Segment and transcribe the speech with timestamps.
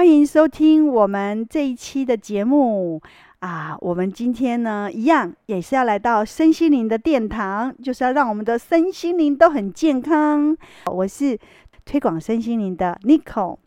[0.00, 3.02] 欢迎收听我们这一期的节目
[3.40, 3.76] 啊！
[3.82, 10.56] 我们今天呢，一样也是要来到身心灵的殿堂，就是要让我们的身心灵都很健康。
[10.86, 11.38] 我是
[11.84, 13.58] 推广身心灵的 Nico，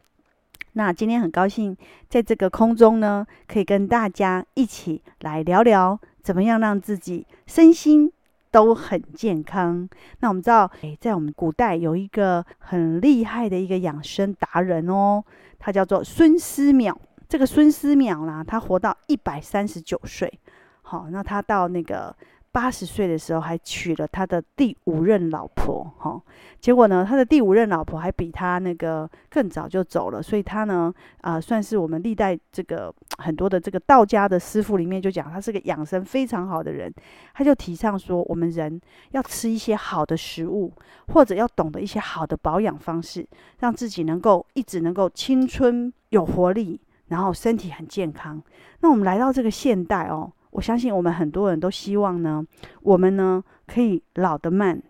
[0.71, 1.77] 那今天很高兴
[2.09, 8.11] 在这个空中呢，可以跟大家一起来聊聊，怎么样让自己身心
[8.49, 9.87] 都很健康。
[10.21, 15.23] 那我们知道，诶，在我们古代有一个很厉害的一个养生达人哦，
[15.63, 16.93] 他叫做孙思邈。
[17.29, 20.39] 这个孙思邈啦，他活到一百三十九岁。
[20.81, 22.13] 好，那他到那个。
[22.53, 26.21] 八十岁的时候，还娶了他的第五任老婆，哈。
[26.59, 36.93] 结果呢，他的第五任老婆还比他那个更早就走了，所以他呢，啊、算是我们历代这个很多的这个道家的师傅里面就讲，他是个养生非常好的人。
[37.33, 38.79] 他就提倡说，我们人
[39.11, 40.71] 要吃一些好的食物，
[41.07, 43.27] 或者要懂得一些好的保养方式，
[43.61, 48.39] 让自己能够一直能够青春有活力，然后身体很健康。
[48.81, 50.31] 那我们来到这个现代哦。
[50.53, 52.45] 我相信我们很多人都希望呢，
[52.81, 54.81] 我们呢可以老得慢，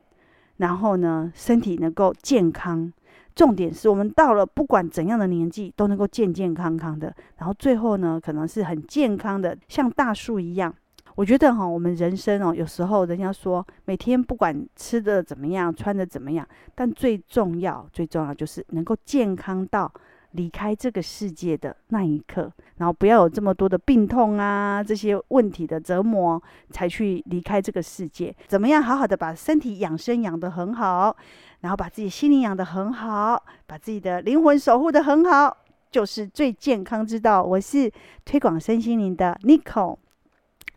[0.58, 2.92] 然后呢身体能够健康。
[3.34, 10.72] 重点是我们到了不管怎样的年纪都能够健健康康的，然后最后呢可能是很健康的，像大树一样。
[11.16, 19.92] 我觉得哈，我们人生哦，有时候人家说每天不管吃的怎么样，穿的怎么样，但最重要最重要就是能够健康到。
[20.34, 28.36] 离开这个世界的那一刻，然后不要有这么多的病痛啊，这些问题的折磨，才去离开这个世界。
[28.48, 31.16] 怎么样好好的把身体养生养得很好，
[31.62, 35.56] 然后把自己心灵养得很好，把自己的灵魂守护得很好，
[35.92, 37.44] 就是最健康之道。
[37.44, 37.92] 我是
[38.26, 39.98] 推广身心灵的 Nico，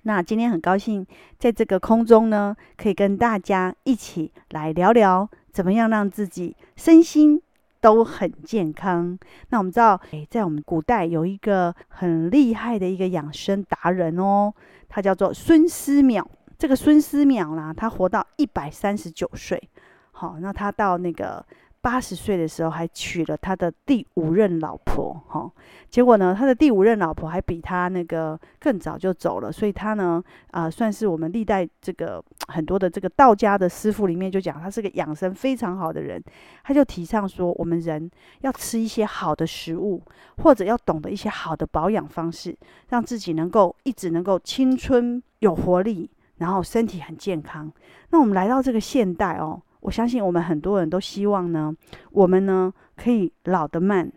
[0.03, 1.07] 那今天很高兴
[1.39, 7.41] 在这个空中呢，可以跟大家一起来聊聊，怎么样让自己身心。
[7.81, 9.19] 都很健康。
[9.51, 14.53] 那我们知道，诶，在我们古代有一个很厉害的一个养生达人哦，
[14.89, 16.25] 他叫做孙思邈。
[16.59, 19.69] 这个孙思邈啦，他活到一百三十九岁。
[20.13, 21.45] 好，那他到那个。
[21.87, 25.49] 八十岁的时候，还娶了他的第五任老婆，哈。
[25.89, 30.21] 结果呢，他的第五任老婆还比他那个更早就走了，所以他呢，
[30.51, 36.21] 啊、算是我们历代这个很多的这个道家的师傅里面就讲，他是个养生非常好的人。
[36.65, 38.11] 他就提倡说，我们人
[38.41, 40.03] 要吃一些好的食物，
[40.39, 42.59] 或者要懂得一些好的保养方式，
[42.89, 47.71] 让自己能够一直能够青春有活力，然后身体很健康。
[48.11, 49.63] 那我们来到这个现代哦。
[49.87, 51.73] 我相信我们很多人都希望呢，
[52.11, 54.11] 我们呢可以老得慢，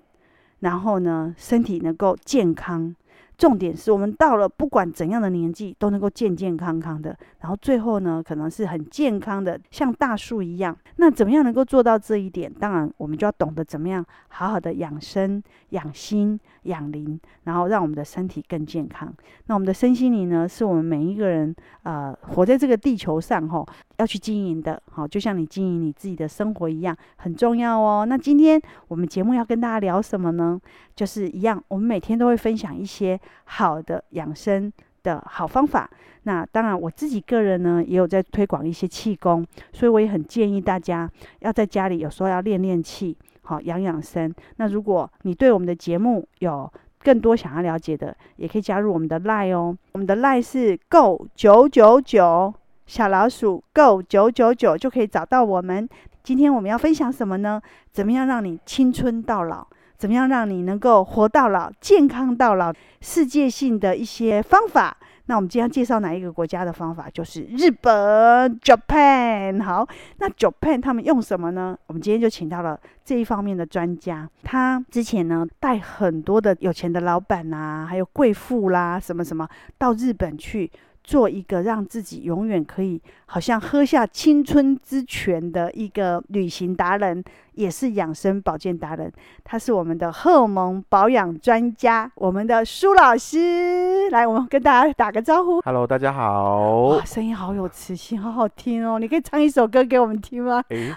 [0.61, 2.95] 然后呢身体能够健康。
[3.37, 10.75] 重点是我们到了不管怎样的年纪都能够健健康康的，然后最后呢可能是很健康的，像大树一样。
[10.95, 12.51] 那怎么样能够做到这一点？
[12.51, 19.13] 当然我们就要懂得怎么样好好的养生、养心、养灵，然后让我们的身体更健康。
[19.45, 23.65] 那我们的身心灵呢，是我们每一个人呃活在这个地球上吼
[23.99, 28.05] 要去经营的，好，就像你经营你自己的生活一样，很重要哦。
[28.05, 30.59] 那今天我们节目要跟大家聊什么呢？
[30.95, 33.19] 就是一样，我们每天都会分享一些。
[33.51, 34.71] 好的养生
[35.03, 35.89] 的好方法，
[36.23, 44.33] 那当然我自己个人呢也有在推广一些气功，所以我也很建议大家要在家里有时候要练练气，好养养生。
[44.57, 49.77] 那如果你对我们的节目有更多想要了解的，也可以加入我们的 LINE 哦。
[49.93, 52.53] 我们的 LINE 是 Go 九九九
[52.89, 55.87] 小老鼠 Go 九九九就可以找到我们。
[56.23, 57.61] 今天我们要分享什么呢？
[57.91, 59.67] 怎么样让你青春到老？
[59.95, 62.73] 怎么样让你能够活到老、健康到老？
[62.99, 64.97] 世界性的一些方法。
[65.27, 67.07] 那我们今天介绍哪一个国家的方法？
[67.13, 69.61] 就是日本 （Japan）。
[69.61, 71.77] 好，那 Japan 他们用什么呢？
[71.85, 74.27] 我们今天就请到了这一方面的专家。
[74.41, 79.47] 他之前呢带很多的有钱的老板呐、啊，还有贵妇啦，什么什么
[79.77, 80.71] 到日本去。
[81.03, 87.23] 做一个让自己永远可以好像喝下青春之泉的一个旅行达人，
[87.53, 89.11] 也是养生保健达人。
[89.43, 94.09] 他是我们的荷尔蒙保养专家，我们的苏老师。
[94.11, 95.61] 来，我们跟大家打个招呼。
[95.61, 96.87] Hello，大家好。
[96.87, 98.99] 哇，声音好有磁性，好好听哦！
[98.99, 100.63] 你可以唱一首歌给我们听吗？
[100.69, 100.95] 欸、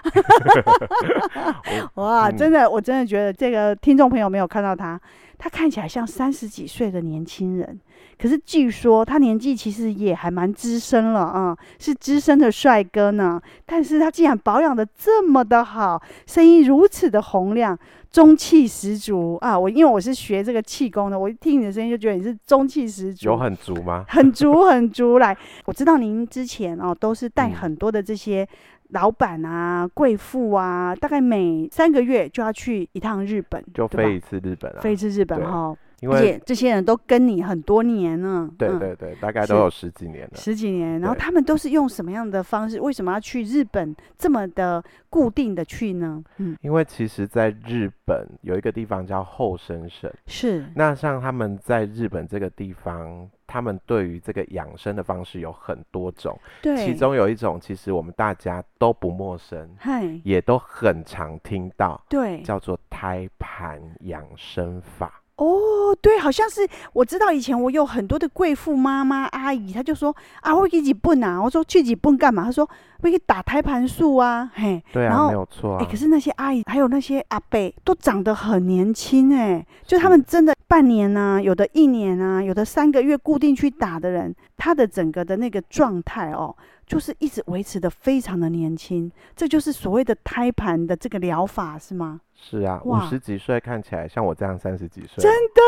[1.95, 4.99] 哇，真的，我真的觉得这个听众朋友没有看到他，
[5.37, 7.79] 他看起来像三十几岁的年轻人。
[8.17, 13.41] 可是据说他年纪其实也还蛮资深了啊，是资深的帅哥呢。
[13.65, 17.77] 但是他竟然保养的这么的好，声音如此的洪亮，
[18.11, 19.57] 中气十足啊！
[19.57, 23.25] 我因为我是学这个气功的，我一听你的声音就觉得你是中气十足。
[23.25, 24.05] 有很足吗？
[24.09, 25.17] 很足很足。
[25.17, 25.35] 来，
[25.65, 28.47] 我知道您之前哦都是带很多的这些
[28.89, 35.75] 老板啊、贵妇啊，大概每三个月就要去一趟日本，就飞一次日本啊，飞一次日本哈。
[36.03, 40.31] 因为且这些人都跟你很多年了，对对对，嗯、大概都有十几年了。
[40.35, 42.77] 十几年，然后他们都是用什么样的方式？
[42.81, 46.21] 为什么要去日本这么的固定的去呢？
[46.39, 50.65] 嗯，因为其实在日本有一个地方叫后生省，是。
[50.75, 65.21] 那像他们在日本这个地方，他们对于这个养生的方式有很多种，对，其中有一种其实我们大家都不陌生，嗨，也都很常听到，对，叫做胎盘养生法。
[65.43, 72.45] 哦，对，好像是我知道以前我有很多的贵妇妈妈阿姨，她就说啊，我去日本啊，我说去日本干嘛？
[72.45, 72.67] 她说
[73.01, 75.79] 我去打胎盘素啊，嘿，对啊，然后没有错啊。
[75.81, 86.55] 哎，可是那些阿姨还有那些阿伯都长得很年轻，哎，就他们真的半年啊，有的一年啊，有的三个月固定去打的人，他的整个的那个状态哦，
[86.87, 92.21] 就是一直维持的非常的年轻，这就是所谓的胎盘的这个疗法是吗？
[92.33, 95.61] 是啊，五十几岁看起来像我这样三十几岁，真的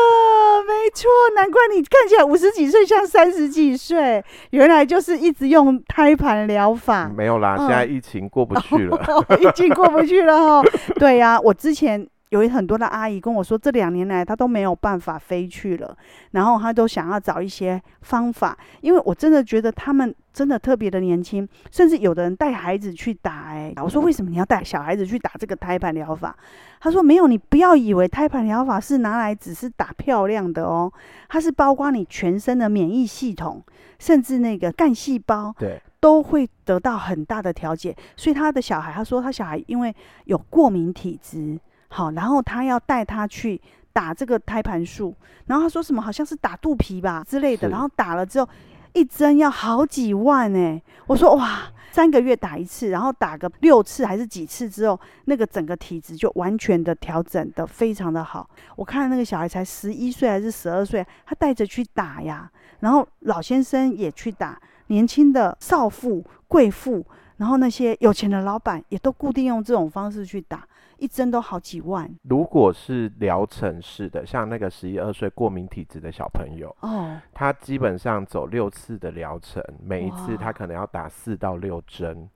[0.66, 7.08] 没错，难怪你看起来五十几岁像三十几岁，原来就是一直用胎盘疗法。
[7.16, 10.68] 没有啦，嗯、现在疫情过不去了， 哦、疫情过不去了哈。
[10.96, 12.04] 对呀、啊，我之前。
[12.30, 15.96] 有很多的阿姨跟我说，这两年来她都没有办法飞去了，
[16.32, 23.50] 然后她都想要找一些方法，因为我真的觉得他们真的特别的年轻，甚至有的人带孩子去打。
[23.50, 26.36] 哎，我说为什么你要带小孩子去打这个胎盘疗法？
[26.80, 30.92] 他说没有，你不要以为胎盘疗法是拿来只是打漂亮的哦，
[31.28, 33.62] 它是包括你全身的免疫系统，
[34.00, 37.96] 甚至那个干细胞，对，都会得到很大的调节。
[38.16, 39.94] 所以他的小孩，他说他小孩因为
[40.24, 41.56] 有过敏体质。
[41.88, 43.60] 好，然后他要带他去
[43.92, 45.14] 打这个胎盘术，
[45.46, 48.48] 然后他说什么好像是打肚皮吧之类的，然后打了之后
[48.92, 51.62] 一针要好几万哎，我说哇，
[51.92, 58.48] 三个月打一次，然后打个六次还是几次之后，那个整个体质就完全的调整的非常的好。
[58.74, 62.50] 我看那个小孩才十一岁还是十二岁，他带着去打呀，
[62.80, 67.04] 然后老先生也去打，年轻的少妇、贵妇，
[67.36, 70.66] 然后那些有钱的老板也都固定用这种方式去打。
[70.98, 72.08] 一针都好几万。
[72.22, 82.28] 如果是疗程式的，像那个十一二岁过敏体质的小朋友，哦，他基本上走六次的疗程，每一次他可能要打四到六针，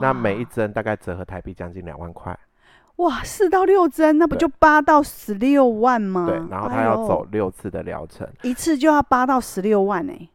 [0.00, 2.38] 那每一针大概折合台币将近两万块。
[2.96, 6.26] 哇，四到六针，那不就八到十六万吗？
[6.28, 10.12] 对，然后他要走六次的疗程，哎，一次就要八到十六万呢。
[10.12, 10.28] 对，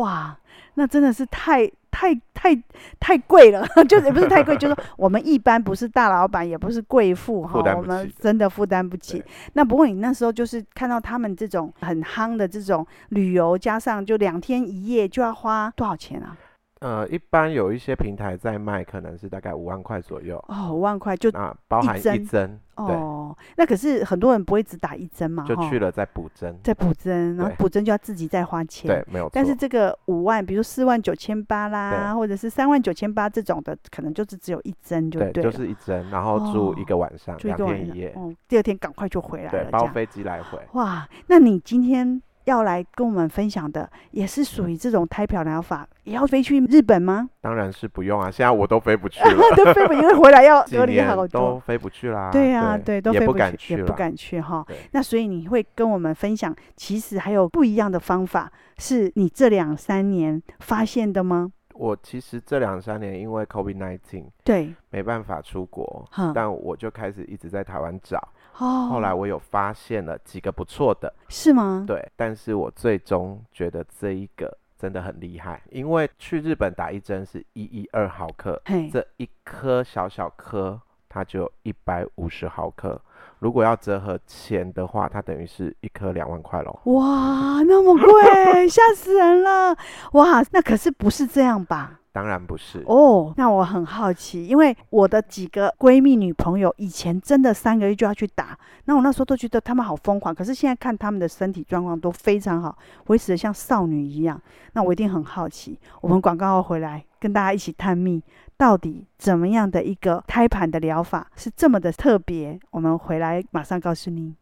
[0.00, 0.36] 哇，
[0.74, 1.70] 那真的是太。
[1.92, 2.56] 太太
[3.00, 9.22] 太贵了， 就也不是太贵，就是我们一般不是大老板，也不是贵妇哈，我们真的负担不起。
[9.54, 16.36] 那不过你那时候就是看到他们这种很夯的这种旅游，加上就两天一夜就要花多少钱啊？
[16.80, 20.42] 呃，一般有一些平台在卖，可能是大概五万块左右。
[20.48, 22.58] 哦，五万块就啊，包含一针。
[22.76, 28.88] 哦，那可是很多人不会只打一针嘛，就去了再补针，再补针，然后补针就要自己再花钱。
[28.88, 29.28] 对，没有。
[29.30, 35.32] 但是这个五万，比如四万九千八啦，或者是三万九千八这种的，可能就是只有一针就对。
[35.32, 38.14] 对，就是一针，然后住一个晚上，两天一夜。
[38.16, 39.64] 哦，第二天赶快就回来了。
[39.64, 40.58] 对，包飞机来回。
[40.72, 42.22] 哇，那你今天？
[42.50, 47.30] 要来跟我们分享的也是属于这种胎漂疗法，也要飞去日本吗？
[47.40, 52.30] 当然是不用啊，现在我都飞不去 了，都飞不，因为回来要 隔离好多，都飞不去啦。
[52.32, 54.66] 对啊，对，都飞不去，也不敢去哈。
[54.90, 61.52] 那所以你会跟我们分享，其实还有不一样的方法，是你这两三年发现的吗？
[61.74, 66.04] 我其实这两三年因为 COVID-19，对，没办法出国，
[66.34, 68.20] 但我就开始一直在台湾找。
[68.60, 71.84] 哦，后来我有发现了几个不错的，是吗？
[71.86, 78.62] 对，但是我最终觉得这一个真的很厉害，因为去日本打一针是一一二毫克，
[78.92, 83.00] 这一颗小小颗它就一百五十毫克，
[83.38, 86.78] 如果要折合钱的话，它等于是一颗两万块喽。
[86.84, 89.76] 哇，那么贵， 吓死人了！
[90.12, 91.99] 哇，那可是不是这样吧？
[92.12, 102.76] 当然不是哦，oh, 那我很好奇，因为我的几个闺蜜女朋友以前真的三个月就要去打，那我那时候都觉得她们好疯狂，可是现在看她们的身体状况都非常好，
[103.06, 104.40] 维持的像少女一样，
[104.72, 105.78] 那我一定很好奇。
[106.00, 108.20] 我们广告后回来跟大家一起探秘，
[108.56, 112.58] 到底怎么样的一个胎盘的疗法是这么的特别？
[112.70, 114.34] 我们回来马上告诉你。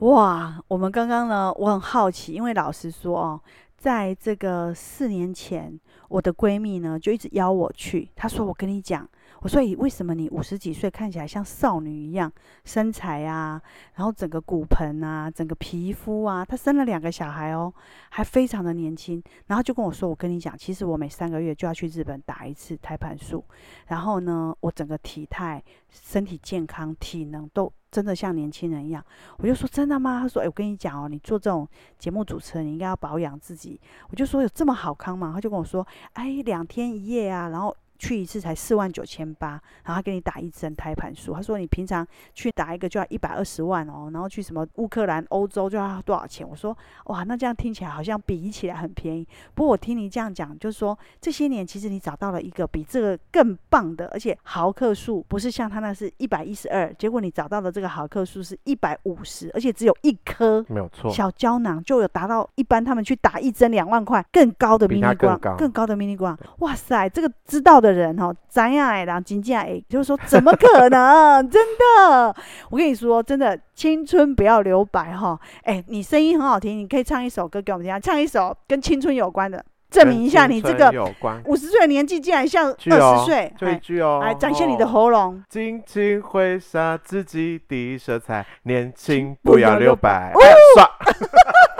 [0.00, 3.40] 哇，我们刚刚呢，我很好奇，因为老实说哦。
[3.80, 9.08] 在这个四年前，我的闺蜜呢就一直邀我去，她说：“我跟你讲。”
[9.40, 12.30] 我说：“为什么你五十几岁看起来像少女一样，
[12.62, 13.58] 身材啊，
[13.94, 17.72] 然后整个骨盆啊，整个皮肤啊，她生了两个小孩哦，
[18.10, 19.22] 还非常的年轻。
[19.46, 23.42] 然后就跟我说：‘我跟你讲，其实我每三个月就要去日本打一次胎盘素，
[23.86, 29.04] 然后呢，我整个体态、身体健康、体能都真的像年轻人一样。’
[29.38, 31.68] 我就说：‘真的吗？’他说：‘哎，我跟你讲哦，你做这种
[31.98, 33.80] 节目主持人，你应该要保养自己。’
[34.10, 39.50] 我就说：‘有这么好康吗？’他就跟我说：‘哎，两天一夜啊，然后。’去一次才四万九千八，
[39.84, 41.34] 然后他给你打一针胎盘素。
[41.34, 46.48] 他说你平常去打一个就要一百二十万哦，然后去什么乌克兰、欧洲就要多少钱？
[46.48, 49.28] 我说哇，那这样听起来好像比起来很便宜。
[49.54, 66.34] 不过我听你这样讲，就是说这些年其实你找到了一个比这个更棒的，而且毫克数不是像他那是一百一十二，结果你找到的这个毫克数是一百五十，而且只有一颗，没有错，小胶囊就有达到一般他们去打一针两万块更高的迷你光，更高，更高的迷你光。
[66.60, 67.89] 哇塞，这个知道的。
[67.92, 71.42] 人哈，咱样哎，然后金价哎，就是说，怎么可能？
[71.50, 72.34] 真的，
[72.70, 75.38] 我跟你说，真的，青春不要留白哈。
[75.62, 80.92] 哎，你声音很好听，你可以唱一首歌给我们听，唱一首跟青春有关的，证明一下你这个
[81.46, 83.52] 五十岁的年纪竟然像二十岁。
[83.58, 85.42] 这一句哦，来展现你的喉咙。
[85.48, 90.32] 尽情挥洒自己的色彩，年轻不要留白。
[90.74, 90.84] 刷，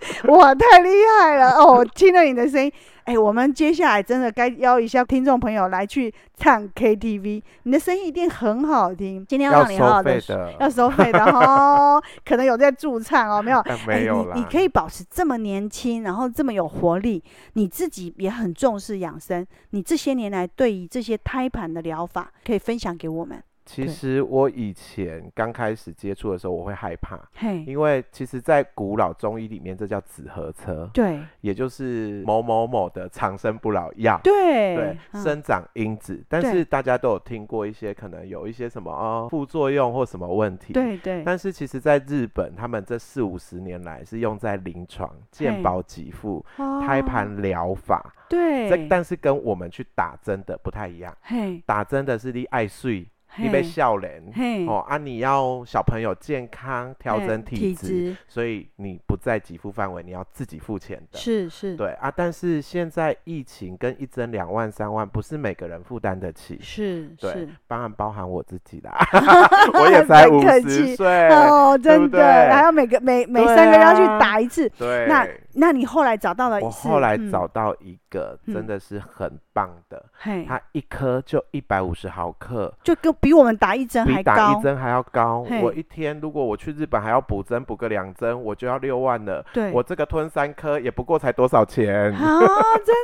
[0.28, 1.84] 哇，太厉害了哦！
[1.94, 2.72] 听了你的声音。
[3.04, 9.24] 哎、欸，我们接下来真的该邀一下听众朋友来去唱 KTV，你的声音一定很好听。
[9.28, 10.20] 今天要让你好好的，
[10.58, 13.62] 要收费的哦， 可能有在驻唱哦，没有？
[13.86, 17.22] 没有你你可以保持这么年轻，然后这么有活力，
[17.52, 19.46] 你自己也很重视养生。
[19.70, 23.40] 你这些年来对于这些胎盘的疗法，可以分享给我们。
[23.66, 27.18] 其实我以前刚开始接触的时候，我会害怕，
[27.66, 36.24] 因为其实，在古老中医里面，这叫紫河车，对，也就是某某某的长生不老药，对，对，生长因子。
[36.28, 41.24] 但是大家都有听过一些可能有一些什么哦副作用或什么问题，对对。
[41.24, 48.70] 但是其实，在日本，他们这四五十年来是用在临床健保给付胎盘疗法，对。
[48.70, 53.04] 这但是跟我们去打针的不太一样，嘿，打针的是你爱睡。
[53.38, 54.22] 你被笑脸
[54.66, 54.96] 哦啊！
[54.96, 61.18] 你要小朋友健康调整体质，所以你不在给付范围，你要自己付钱的。
[61.18, 62.12] 是是，对啊。
[62.14, 66.58] 但是现在疫情跟一针两万三万，不是每个人负担得起。
[66.60, 68.96] 是，对，是当然包含我自己啦。
[69.74, 74.68] 我也才五十岁哦，真的，还要每个每每三个月要去打一次。
[74.78, 75.26] 对，那
[75.58, 76.60] 那你后来找到了？
[76.60, 85.46] 我后来找到一个真的是很棒的，嗯、它一颗就一百五十毫克，就跟比我们打一针还高，比打一针还要高。
[85.62, 89.42] 我一天如果我去日本还要补针补个两针，我就要六万了。
[89.54, 92.40] 对，我这个吞三颗也不过才多少钱啊！
[92.84, 92.94] 真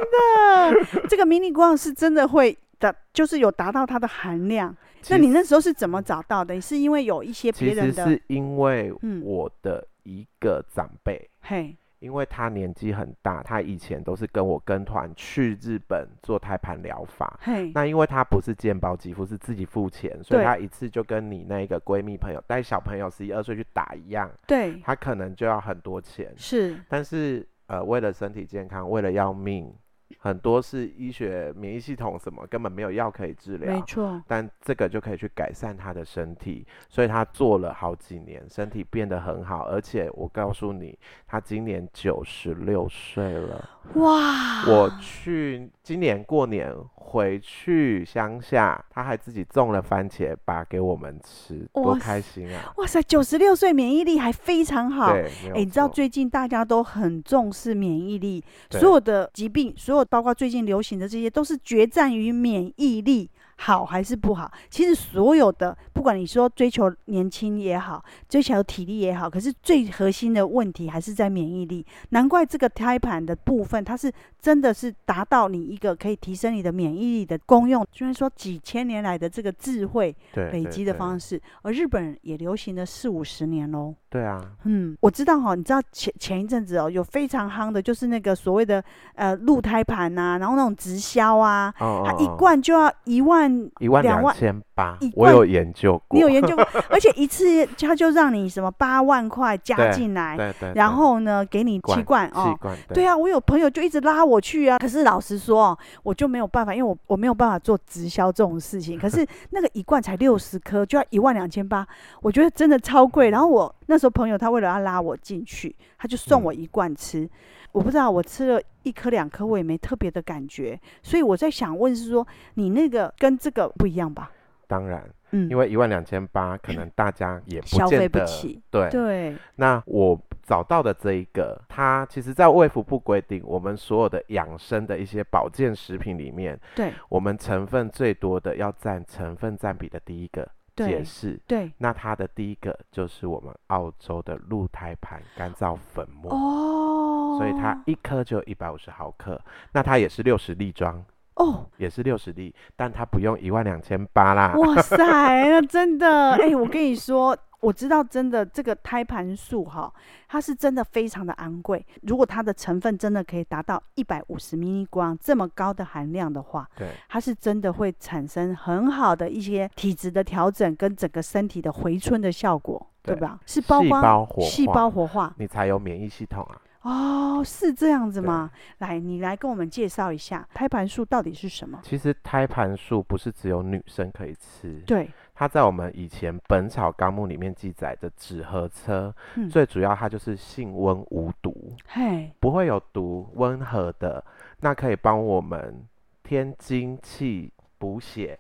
[1.01, 4.77] 的，这个迷你光是真的会的，就是有达到它的含量。
[5.09, 6.61] 那你那时候是怎么找到的？
[6.61, 7.93] 是因为有一些别人的？
[7.93, 8.93] 其实是因为
[9.23, 11.77] 我的一个长辈，嘿、嗯。
[12.03, 17.39] 因为他年纪很大，他以前都是跟我跟团去日本做胎盘疗法。
[17.41, 24.29] 嘿，那因为他不是健保肌肤，是自己付钱，所以他一次就跟你那个闺蜜朋友带小朋友十一二岁去打一样。
[24.49, 26.35] 对，他可能就要很多钱。
[26.37, 29.73] 是，但是呃，为了身体健康，为了要命。
[30.21, 34.23] 很多是医学免疫系统什么根本没有药可以治疗，没错。
[34.27, 39.67] 但这个就可以去改善他的身体，所以他做了好几年，身体变得很好。
[39.69, 43.69] 而且我告诉你，他今年九十六岁了。
[43.95, 44.65] 哇！
[44.67, 52.73] 我去今年过年回去乡下，他还自己种了番茄，把给我们吃，多开心啊！
[52.77, 55.13] 哇塞，九十六岁免疫力还非常好。
[55.13, 63.31] 对，哎，你知道最近大家都很重视免疫力，所有的疾病，所有包括最近流行的这些，都是决战于免疫力。
[63.57, 64.51] 好还是不好？
[64.69, 71.87] 其实所有的，不管你说追求年轻也好，追求体力也好，可是最核心的问题还是在免疫力。
[72.09, 77.87] 难怪这个胎盘的部分，它是真的是达到你一个可以提升你的免疫力的功用。
[77.93, 83.95] 虽然说几千年来的这个智慧累积的方式，而日本人也流行了四五十年喽。
[84.11, 88.83] 对啊，嗯，我知道哈，你知道前前一阵子哦，有非常夯的，就是那个所谓的
[89.15, 93.42] 呃鹿胎盘呐，然后那种直销啊，哦哦哦它一罐就要一万。
[93.79, 102.57] 一万两千八，我有研究过，你有研究过， 而且一次他就让你什么八万块加进来，对对，对，然后呢给你七罐哦，
[102.89, 111.87] 对，对啊，我有朋友就一直拉我去啊，可是老实说，我就没有办法，因为我我没有办法做直销这种事情， 可是那个一罐才六十颗，就要一万两千八，
[112.21, 113.31] 我觉得真的超贵。
[113.31, 117.21] 然后我那时候朋友他为了要拉我进去，他就送我一罐吃。
[117.21, 117.31] 嗯
[117.73, 120.79] 我不知道，我吃了一颗两颗，我也没特别的感觉。
[121.03, 124.31] 所以我在想问是说，你那个跟这个不一样吧？
[124.67, 125.09] 当然。
[125.35, 128.63] 嗯，因为一万两千八，可能大家也不见得消费不起。
[128.71, 129.35] 对对。
[129.57, 141.41] 那我找到的这一个，它其实在卫福部规定，我们所有的养生的一些保健食品里面，对，我们成分最多的要占成分占比的第一个解释。
[141.47, 141.73] 对。
[141.79, 146.33] 那它的第一个就是我们澳洲的鹿胎盘干燥粉末。
[146.33, 147.39] 哦。
[147.39, 149.41] 所以它一颗就一百五十毫克，
[149.73, 151.05] 那它也是六十粒装。
[151.37, 154.53] 哦，也是六十粒，但它不用一万两千八啦。
[154.55, 159.93] 哇塞，那真的， 哎、欸，我跟你说，我知道真的这个胎盘素哈，
[160.27, 161.85] 它是真的非常的昂贵。
[162.03, 173.39] 如果它的成分真的可以达到一百五十 mg 这么高的含量的话，对，它是真的会产生很好的一些体质的调整跟整个身体的回春的效果，对，对吧？
[173.47, 176.61] 是包括细胞活细胞活化，你才有免疫系统啊。
[176.83, 178.51] 哦，是这样子吗？
[178.79, 181.79] 来，你来跟我们介绍一下胎盘素到底是什么？
[181.85, 185.09] 其实胎盘素不是只有女生可以吃，对，
[185.43, 194.25] 它在我们以前《本草纲目》里面记载的止和车，嗯，最主要它就是性温无毒，嘿，不会有毒，温和的，
[194.61, 195.85] 那可以帮我们
[196.23, 198.39] 添精气、补血，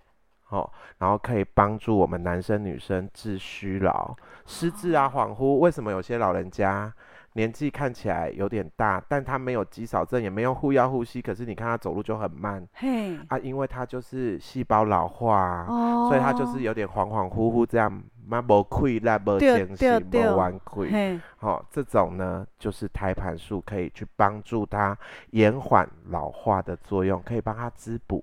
[0.51, 4.15] 哦，然后可以帮助我们男生女生治虚劳、
[4.47, 5.59] 失智啊、恍惚。
[5.59, 6.95] 为什么有些老人家？
[7.35, 12.67] 年纪看起来有点大，但他没有肌少症，也没有护腰护膝，可是你看他走路就很慢。
[12.75, 21.21] 嘿，啊，因为他就是细胞老化，哦，所以他就是有点恍恍惚惚这样，嘛无气力，无精神，无元气。
[21.37, 24.97] 好，这种呢，就是胎盘素可以去帮助他
[25.31, 28.23] 延缓老化的作用，可以帮他滋补。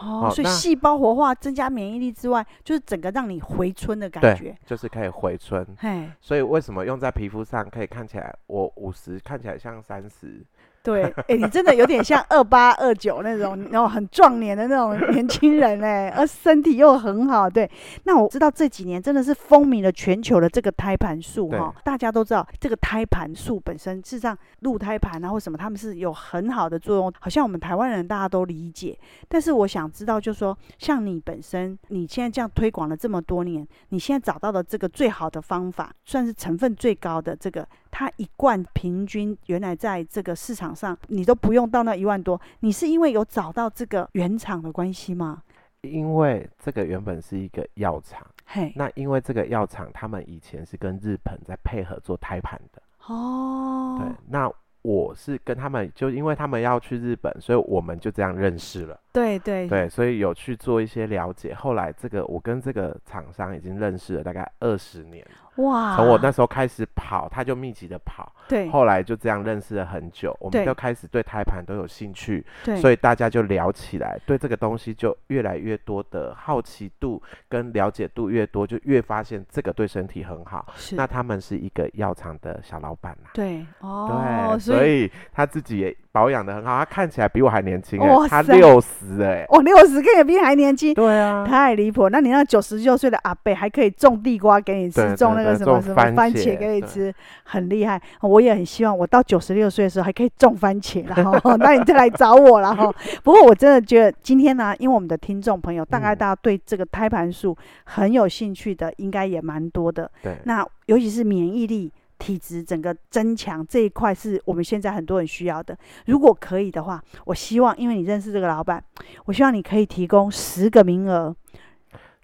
[0.00, 5.64] 哦，所以细胞活化、增加免疫力之外，就是整个让你回春的感觉，就是可以回春。
[5.78, 10.44] 嘿，所以为什么用在皮肤上可以看起来我五十，看起来像三十？
[10.82, 17.48] 对，哎、欸，你真的有点像二八二九那种，然后很壮年的那种 年轻人哎，而身体又很好。
[17.48, 17.70] 对，
[18.02, 28.94] 那我知道这几年真的是风靡了全球的这个胎盘素哈，大家都知道这个胎盘素本身，事实上鹿胎盘啊或什么，他们是有很好的作用，好像我们台湾人大家都理解。
[29.26, 37.66] 但是我想知道，就是说像你本身，你现在这样推广了这么多年，你现在找到的这个最好的方法，算是成分最高的这个。
[37.96, 45.44] 它一罐平均原来在这个市场上，你都不用到那一万多，你是因为有找到这个原厂的关系吗？
[45.82, 54.50] 因为这个原本是一个药厂，嘿，那因为这个药厂他们以前是跟日本在配合做胎盘的，哦，对，那
[54.82, 61.54] 我是跟他们，就因为他们要去日本，所以我们就这样认识了，对对对，所以有去做一些了解。
[61.54, 65.24] 后来这个我跟这个厂商已经认识了大概二十年。
[65.56, 65.96] 哇！
[65.96, 80.66] 从我那时候开始跑，他就密集的跑，对，后来就这样认识了很久，我们就开始对胎盘都有兴趣，对，所以大家就聊起来，对这个东西就越来越多的好奇度跟了解度越多，就越发现这个对身体很好。
[80.76, 92.08] 是，那他们是一个药厂的小老板呐，对，哦，对，所以他自己也保养的很好，他看起来比我还年轻哎，他六十哎，哇，六十跟你比你还年轻，对啊，太离谱。
[92.08, 98.00] 那你那九十六岁的阿伯还可以种地瓜给你吃，种那个什么什么番番茄给你吃，很厉害。
[98.20, 102.94] 我也很希望我到九十六岁的时候还可以种番茄， 然后那你再来找我了哈。
[103.24, 110.08] 不过我真的觉得今天呢、啊，因为我们的听众朋友大概大家对这个胎盘素很有兴趣的，应该也蛮多的。
[110.22, 111.92] 对，那尤其是免疫力。
[112.24, 115.76] 体质整个增强这一块是我们现在很多人需要的。
[116.06, 118.82] 如果可以的话，我希望，因为你认识这个老板，
[119.26, 121.36] 我希望你可以提供十个名额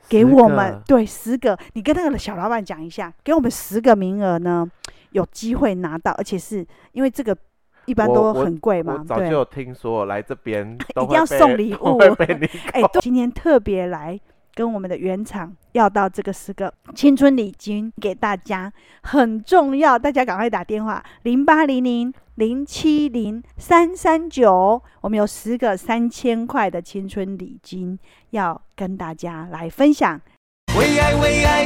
[0.08, 0.80] 给我们。
[0.86, 4.66] 对，十个，你跟那个小老板讲一下，给我们十个名额呢，
[5.10, 7.36] 有机会拿到，而且是因为这个
[7.84, 9.04] 一般都很贵嘛。
[9.06, 11.98] 早就有听说来这边 一定要送礼 物。
[12.72, 14.18] 哎，今天特别来。
[14.60, 18.70] 跟我们的原厂要到这个十个青春礼金给大家，
[19.02, 27.98] 很重要，大家赶快打电话零八零零零七零三三九，我们有十个三千块的青春礼金
[28.32, 30.20] 要跟大家来分享。
[30.76, 31.64] 为爱为爱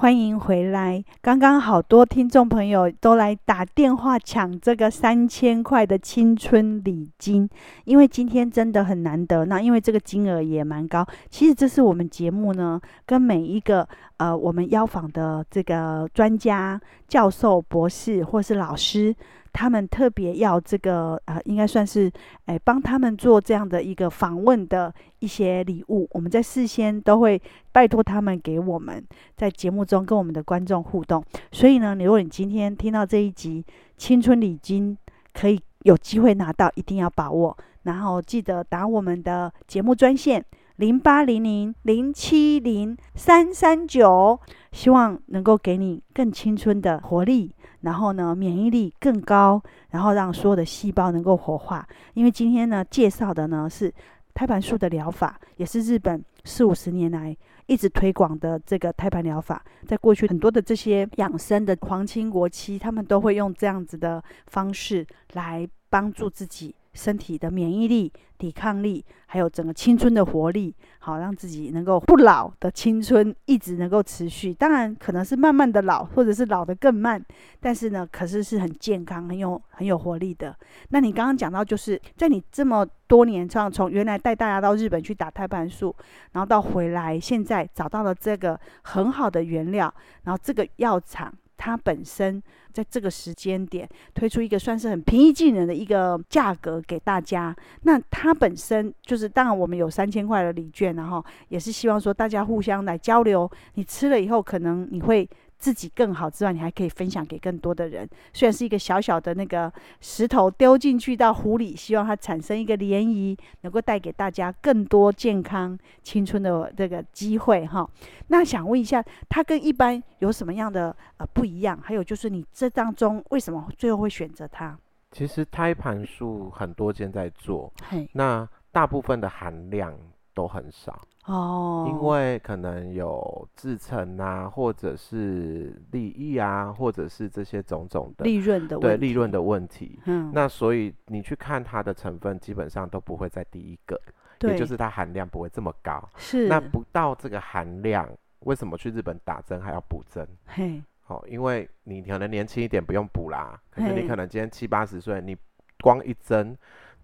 [0.00, 1.04] 欢迎回来！
[1.20, 7.46] 刚刚好多听众朋友都来打电话抢这个三千块的青春礼金，
[7.84, 9.44] 因为今天真的很难得。
[9.44, 13.86] 那因为这个金额也蛮高，其实这是我们节目呢，跟每一个
[14.16, 19.14] 呃我们邀访的这个专家、教授、博士或是老师，
[19.52, 22.10] 他们特别要这个呃，应该算是
[22.46, 27.40] 哎帮他们做这样的一个访问的一些礼物，我们在事先都会
[27.72, 29.04] 拜托他们给我们
[29.36, 31.22] 在节目中跟我们的观众互动。
[31.52, 33.64] 所以呢，如果你今天听到这一集
[33.96, 34.96] 青春礼金，
[35.32, 37.56] 可以有机会拿到，一定要把握。
[37.84, 40.44] 然后记得打我们的节目专线
[40.76, 44.38] 零八零零零七零三三九，
[44.72, 51.86] 希望能够给你更青春的活力，然后呢，免疫力更高，然后让所有的细胞能够活化。
[52.14, 53.92] 因为今天呢，介绍的呢是
[54.34, 59.62] 胎盘素的疗法，也是日本四五十年来一直推广的这个胎盘疗法。
[59.86, 66.74] 在过去很多的这些养生的皇亲国戚，他们都会用这样子的方式来帮助自己。
[66.92, 74.52] 身体的免疫力、抵抗力，还有整个青春的活力，好让自己能够不老的青春一直能够持续。
[74.52, 77.22] 当然，可能是慢慢的老，或者是老得更慢，
[77.60, 80.56] 但是呢，可是是很健康、很有很有活力的。
[80.88, 85.94] 那你刚刚讲到，就是在你这么多年上，从原来带大家到日本去打胎盘素，
[86.32, 89.92] 然后到回来，现在找到了这个很好的原料，
[90.24, 91.32] 然后这个药厂。
[91.60, 92.42] 它本身
[92.72, 97.54] 在这个时间点推出一个算是很平易近人的一个价格给大家。
[97.82, 103.48] 那它本身就是，当然我们有三千块的礼券，然后也是希望说大家互相来交流。
[103.74, 105.28] 你吃了以后，可能你会。
[105.60, 108.08] 自己更好之外，你还可以分享给更多的人。
[108.32, 109.70] 虽然是一个小小的那个
[110.00, 117.88] 石头丢进去到湖里，希望它产生一个涟漪，能够带给大家更多健康、青春的这个机会哈。
[118.28, 121.78] 那想问一下，它跟一般有什么样的呃不一样？
[121.82, 124.76] 还有就是你这当中为什么最后会选择它？
[125.12, 127.70] 其实胎盘素很多间在做，
[128.12, 129.94] 那大部分的含量
[130.32, 131.02] 都很少。
[131.26, 140.00] 哦，因为可能有制成啊，或者是利益啊，或者是这些种种的利润的问题，对利润的问题。
[140.06, 144.00] 嗯，那所以你去看它的成分，基本上都不会在第一个，
[144.40, 146.02] 也就是它含量不会这么高。
[146.16, 148.08] 是，那不到这个含量，
[148.40, 150.26] 为什么去日本打针还要补针？
[150.46, 155.36] 嘿，哦，因为你可能年轻一点不用补啦，可是你可能今天七八十岁，你
[155.82, 156.56] 光一针。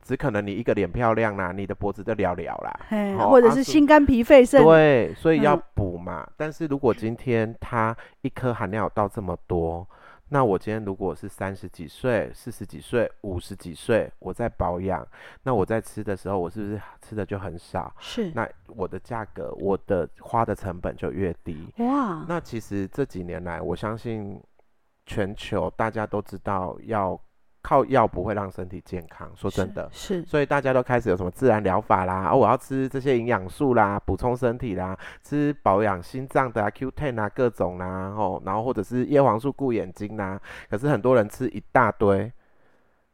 [0.06, 2.80] 只可能你一个脸漂亮啦，你的脖子就了了啦，
[3.18, 4.64] 哦、或者是心肝脾肺肾、啊。
[4.64, 6.32] 对，所以要补嘛、嗯。
[6.36, 9.84] 但是如果今天它一颗含量有到这么多，
[10.28, 15.04] 那我今天如果是三十几岁、四十几岁、五十几岁，我在保养，
[15.42, 17.92] 那我在吃的时候，我是不是吃的就很少？
[17.98, 18.30] 是。
[18.32, 21.66] 那我的价格，我的花的成本就越低。
[21.78, 22.24] 哇。
[22.28, 24.40] 那其实这几年来，我相信
[25.04, 27.20] 全球大家都知道要。
[27.66, 42.32] 靠药不会让身体健康，说真的是，是，所以大家都开始有什么自然疗法啦，哦，我要吃这些营养素啦，补充身体啦，吃保养心脏的啊，Q Ten 啊，各种啦，哦，然后或者是叶黄素顾眼睛啦，可是很多人吃一大堆，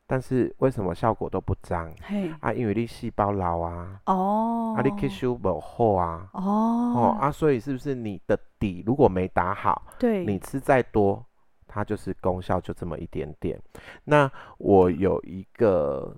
[0.07, 1.91] 但是为什么效果都不彰？
[2.03, 11.25] 嘿，啊，因为你细胞老啊，哦，啊，你吸收不好啊，哦，哦，啊，所以是不是你的底如果没打好，对，你吃再多。
[11.73, 13.59] 它就是功效就这么一点点。
[14.05, 16.15] 那我有一个，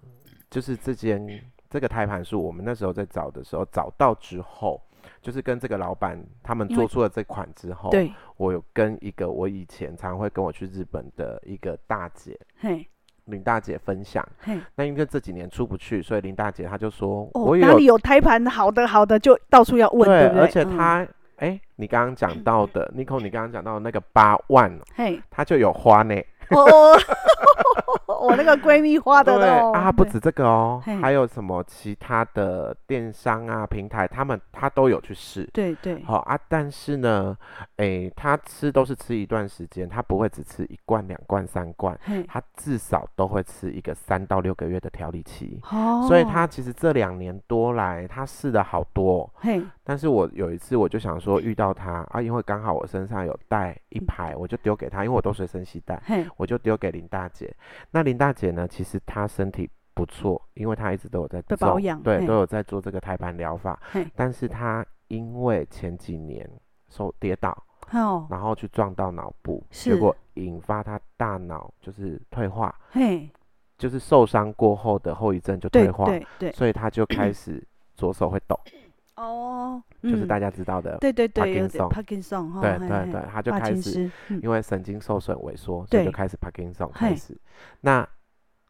[0.50, 1.24] 就是这间
[1.70, 4.82] 这个胎盘素，我们那时候在找的时候找到之后，
[5.22, 12.84] 就是跟这个老板他们做出了这款之后，对，我有跟一个我以前常会跟我去日本的一个大姐，嘿，
[13.26, 20.42] 林大姐分享，嘿，那因为这几年出不去，所以林大姐她就说，哦、我有哪里有胎盘好的好的就到处要问，对，对不对？
[20.42, 21.06] 而且她。
[21.38, 26.14] 嗯哎、欸，你刚刚讲到的，Nico，你刚刚讲到的那个八万，嘿，它就有花呢。
[26.50, 35.48] 我，我那个闺蜜花的对啊，不止这个哦，还有什么其他的电商啊平台，他们他都有去试。
[35.54, 37.36] 对对，好、哦、啊，但是呢，
[37.76, 45.58] 哎，他吃都是吃一段时间，他不会只吃一罐、两罐、三罐，他至少都会吃一个三到六个月的调理期。
[45.72, 49.28] 哦，所以他其实这两年多来，他试了好多。
[49.36, 56.02] 嘿，但是我有一次我就想说遇到他啊，因为刚好我身上有带一排，我就丢给他，因为我都随身携带。
[56.38, 57.54] 我就丢给林大姐。
[57.90, 58.66] 那林大姐呢？
[58.66, 63.78] 其实她身体不错，因为她一直都有在做保养，对，都有在做这个胎盘疗法。
[64.16, 66.48] 但是她因为前几年
[66.88, 67.50] 受跌倒，
[67.92, 73.28] 哦，然后去撞到脑部，结果引发她大脑就是退化，嘿，
[73.76, 77.62] 就是受伤过后的后遗症就退化，对对对，所以她就开 始
[77.94, 78.58] 左手会抖。
[79.16, 84.10] 哦、嗯，就是大家知道的，对对对，帕金森，帕金森，对对对，他就开始
[84.42, 87.36] 因为神经受损萎缩，所以就开始帕金森开始。
[87.80, 88.06] 那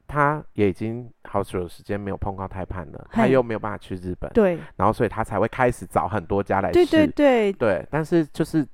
[0.07, 7.53] 他也已经好久的时间没有碰到胎盘了，他又没有办法去日本，对，然后所以他才会开始找很多家来试，对对对。
[7.55, 8.67] 对，但是就是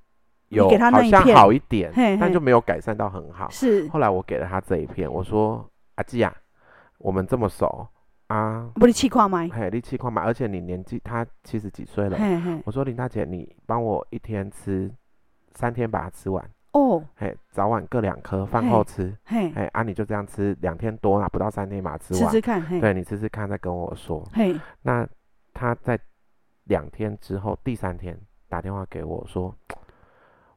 [0.48, 3.48] 有给他那一片好像好一点嘿嘿，但就没有改善到很好。
[3.48, 6.35] 是，后来我给了他这一片，我说阿基啊，
[6.98, 7.87] 我们这么熟
[8.30, 9.40] 啊，不是气矿吗？
[9.52, 14.88] 嘿，你气矿嘛，而且你年纪他七十几岁了，嘿嘿我说林大姐，你帮我一天吃
[15.52, 16.48] 三天把它吃完。
[16.72, 19.12] 哦，嘿，早晚各两颗，饭后吃。
[19.24, 22.22] 嘿，嘿，啊，你就这样吃两天多啊，不到三天把它吃完。
[22.26, 24.24] 吃吃看，嘿，对，你吃吃看，再跟我说。
[24.32, 25.04] 嘿，那
[25.52, 25.98] 他在
[26.64, 28.16] 两天之后，第三天
[28.48, 29.52] 打电话给我说，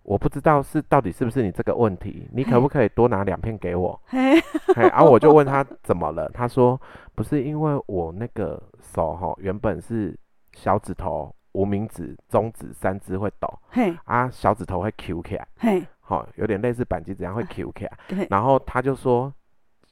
[0.04, 4.00] 我不知道是到底是不是你这个问题，你可不可以多拿两片给我？
[4.06, 4.40] 嘿，
[4.76, 6.80] 嘿，然后我就问他怎么了，他说
[7.16, 10.18] 不是因为我那个手哈，原本是
[10.54, 15.84] 小指头、无名指、中指三只会抖，嘿，啊，小指头会 Q 起来，嘿。
[16.06, 18.28] 好，有点类似板机这样会 Q 起来，对。
[18.30, 19.34] 然后他就说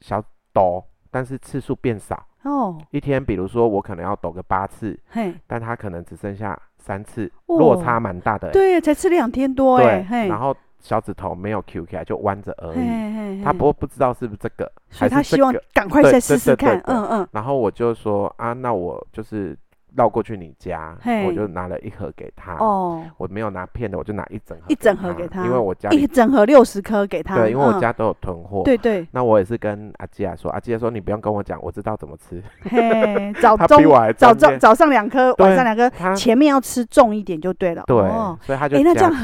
[0.02, 0.22] 小
[0.52, 8.52] 抖，但是次数变少，哦，一天比如说我可能要抖个八次，嘿，但他可能只剩下三次，哦落差蛮大的、欸。
[8.52, 12.86] 对，才吃两天多哎，然后小指头没有 Q 起来，就弯着而嘿已。
[12.86, 15.62] 嘿嘿他不不知道是不是这个，所以他希望个。
[15.72, 19.56] 赶快再试试对对对看，嗯嗯，然后我就说啊，那我就是。
[19.94, 22.54] 绕过去你家，我就拿了一盒给他。
[22.54, 24.64] 哦，我没有拿片的，我就拿一整盒。
[24.68, 27.36] 一整盒给他，因为我家一整盒六十颗给他。
[27.36, 28.62] 对，因为我嗯家都有囤货。
[28.64, 32.42] 对对，那我也是跟阿基亚说，阿基亚说你不用跟我讲，我知道怎么吃。
[32.62, 33.82] 嘿， 早中
[34.16, 37.82] 早中早上两颗，晚上两颗，他前面要吃重一点就对了。
[37.86, 39.14] 对哦，所以他就哎那这样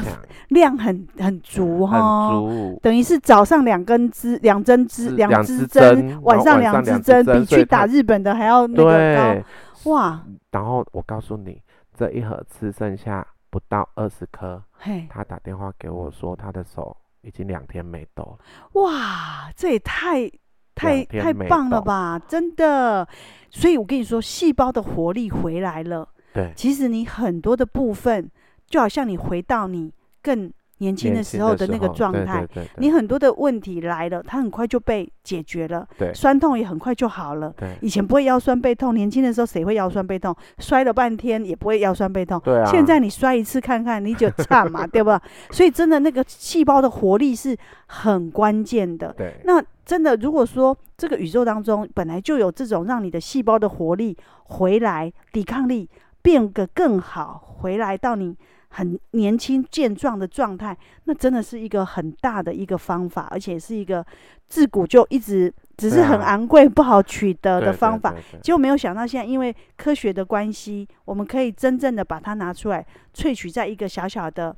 [0.49, 2.79] 量很很足哈，很足。
[2.83, 9.47] 等于是早上两根支，两针支，是两两支支针针，晚上两支针比去打日本的还要那个对，高。
[9.85, 11.61] 哇，然后我告诉你，
[11.93, 18.81] 这一盒吃剩下不到二十颗，嘿，他打电话给我说他的手已经两天没抖了。
[18.81, 20.29] 哇，这也太
[20.75, 22.19] 太太棒了吧！
[22.27, 23.07] 真的，
[23.49, 26.07] 所以我跟你说，细胞的活力回来了。
[26.33, 28.29] 对，其实你很多的部分，
[28.67, 37.53] 就好像你回到你更年轻的时候的那个状态，对对对对你很多的问题来了，它很快就被解决了，酸痛也很快就好了。
[37.81, 40.35] 以前不会腰酸背痛，年轻的时候谁会腰酸背痛？
[40.57, 42.41] 摔了半天也不会腰酸背痛。
[42.43, 45.21] 对啊，现在你摔一次看看，你就差嘛，对吧？
[45.51, 47.55] 所以真的那个细胞的活力是
[47.87, 49.13] 很关键的。
[49.17, 54.15] 对那真的，如果说这个宇宙当中本来就有这种让你的细胞的活力
[54.45, 55.89] 回来，抵抗力
[56.21, 58.35] 变得更好，回来到你
[58.69, 64.05] 很年轻健壮的状态，那真的是一个很大的一个方法，而且是一个
[64.47, 68.13] 自古就一直只是很昂贵、不好取得的方法。
[68.41, 74.55] 结果没有想到，现在因为科学的关系，我们可以真正的把它拿出来，萃取在一个小小的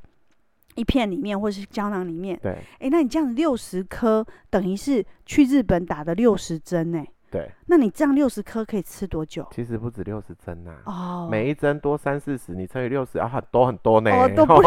[0.74, 2.38] 一片里面，或者是胶囊里面。
[2.42, 7.02] 对诶，那你这样六十颗，等于是去日本打的六十针呢？
[7.32, 9.46] 对，那你这样六十颗可以吃多久？
[9.50, 14.10] 其实不止六十针呐，哦，每一针多三四十，你乘以六十啊，很多很多呢。
[14.10, 14.60] 哦都 不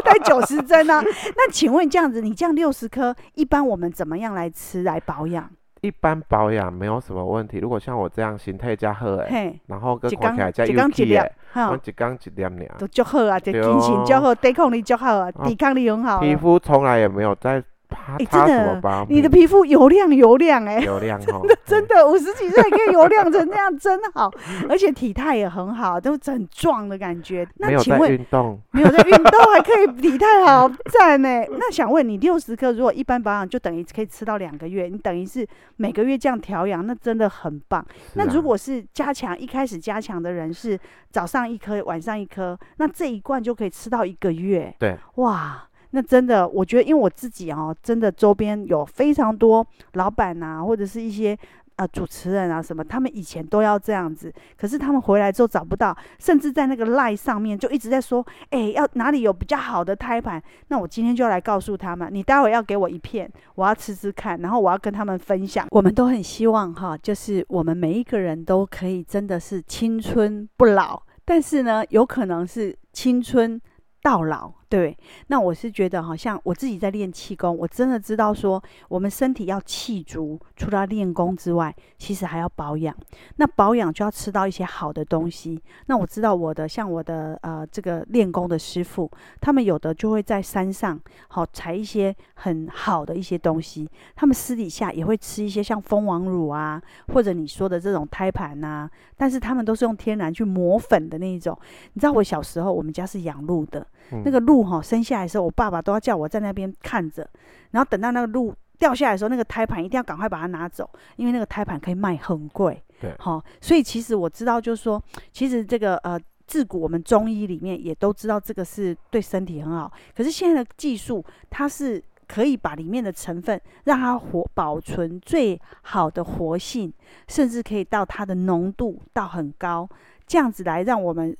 [0.00, 1.02] 带九十针啊。
[1.36, 5.50] 那请问这样子，你这样六十颗，一般我们怎么样来吃来保养？
[5.82, 7.58] 一般保养没有什么问题。
[7.58, 12.76] 如果像我这样形态加好诶，然后跟一看起来加一缸 U 一 K 粒诶，，哈我，一缸一粒尔。
[12.78, 16.20] 都就好啊，就对精神就好，抵抗力就好啊，哦抵抗力很好啊。
[16.20, 17.62] 皮肤从来也没有在
[18.04, 19.06] 擦诶真的。
[19.08, 24.30] 你的皮肤油亮油亮哎、流量 哦，真的五十几岁可以油亮成那样， 真好，
[24.68, 27.46] 而且体态也很好，都很壮的感觉。
[27.56, 31.28] 那请问运动，没有在运动还可以 体态好，赞呢？
[31.50, 37.80] 那想问你，六十颗如果一般保养，就等于可以吃到两个月，你等于是每个月这样调养，那真的很棒。
[37.80, 40.78] 啊那如果是加强，一开始加强的人是
[41.10, 44.74] 早上一颗，晚上一颗，那这一罐就可以吃到一个月。
[44.78, 45.62] 对，哇，
[45.96, 51.34] 那真的，我觉得，因为我自己哦，真的周边有非常多老板啊，或者是一些
[51.76, 60.42] 呃主持人啊什么，他们以前都要这样子，可是他们回来之后找不到，甚至在那个 line 上面就一直在说，哎，要哪里有比较好的胎盘？
[60.68, 65.66] 那我今天就要来告诉他们，你待会要给我一片，我要吃吃看，然后我要跟他们分享。
[65.70, 73.58] 我们都很希望哈，就是我们每一个人都可以真的是青春不老，但是呢，有可能是青春
[74.02, 74.52] 到老。
[74.68, 74.96] 对，
[75.28, 82.92] 那我是觉得，好像我自己在练气功，我真的知道说，我们身体要气足，除了练功之外，其实还要保养。
[83.36, 85.62] 那保养就要吃到一些好的东西。
[85.86, 89.08] 那我知道我的，像我的呃这个练功的师傅，
[89.40, 93.88] 他们有的就会在山上，好采一些很好的一些东西。
[94.16, 101.56] 他们私底下也会吃一些像蜂王乳啊，或者你说的这种胎盘呐，但是他们都是用天然去磨粉的那一种。
[101.92, 104.56] 你知道我小时候，我们家是养鹿的，嗯那个鹿。
[104.56, 107.28] 鹿哈生下来的时候，我爸爸都要叫我在那边看着，
[107.72, 112.82] 然后等到那个鹿掉下来的时候，那个胎盘一定要赶快把它拿走，因为那个胎盘可以卖很贵。
[112.98, 119.92] 对，好，所以其实我知道，就是说，其实这个呃自古我们中医里面也都知道这个是对身体很好。
[120.16, 126.90] 可是现在的技术，它是可以把里面的成分让它活保存最好的活性，
[127.28, 129.86] 甚至可以到它的浓度到很高，
[130.26, 131.36] 这样子来让我们